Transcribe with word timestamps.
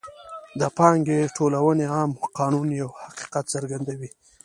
د 0.59 0.61
پانګې 0.77 1.19
ټولونې 1.35 1.85
عام 1.93 2.11
قانون 2.37 2.67
یو 2.81 2.89
حقیقت 3.05 3.45
څرګندوي 3.53 4.09